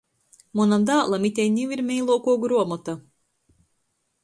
[0.59, 2.99] Munam dālam itei niu ir meiluokuo gruomota.